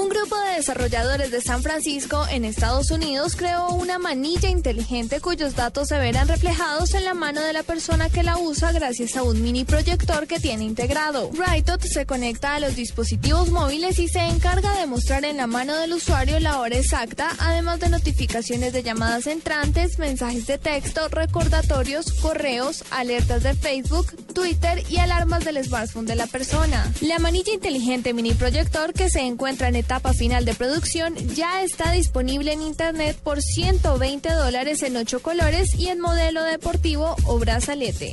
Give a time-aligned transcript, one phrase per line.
[0.00, 5.54] Un grupo de desarrolladores de San Francisco en Estados Unidos creó una manilla inteligente cuyos
[5.54, 9.22] datos se verán reflejados en la mano de la persona que la usa gracias a
[9.22, 11.30] un mini proyector que tiene integrado.
[11.34, 15.76] Rightot se conecta a los dispositivos móviles y se encarga de mostrar en la mano
[15.76, 22.10] del usuario la hora exacta, además de notificaciones de llamadas entrantes, mensajes de texto, recordatorios,
[22.14, 26.90] correos, alertas de Facebook, Twitter y alarmas del smartphone de la persona.
[27.02, 31.90] La manilla inteligente mini proyector que se encuentra en etapa final de producción ya está
[31.90, 38.12] disponible en internet por 120 dólares en 8 colores y en modelo deportivo o brazalete.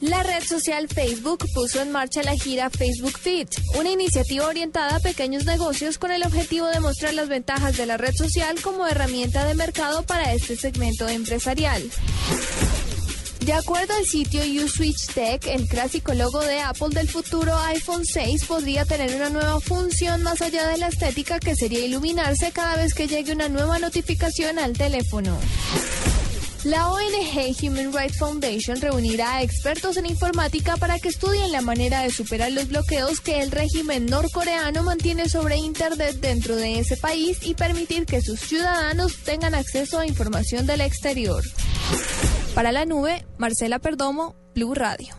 [0.00, 5.00] La red social Facebook puso en marcha la gira Facebook Fit, una iniciativa orientada a
[5.00, 9.44] pequeños negocios con el objetivo de mostrar las ventajas de la red social como herramienta
[9.44, 11.80] de mercado para este segmento empresarial.
[13.46, 18.44] De acuerdo al sitio USwitch Tech, el clásico logo de Apple del futuro iPhone 6
[18.44, 22.92] podría tener una nueva función más allá de la estética que sería iluminarse cada vez
[22.92, 25.38] que llegue una nueva notificación al teléfono.
[26.64, 32.02] La ONG Human Rights Foundation reunirá a expertos en informática para que estudien la manera
[32.02, 37.38] de superar los bloqueos que el régimen norcoreano mantiene sobre Internet dentro de ese país
[37.42, 41.44] y permitir que sus ciudadanos tengan acceso a información del exterior.
[42.56, 45.16] Para la nube, Marcela Perdomo, Blue Radio.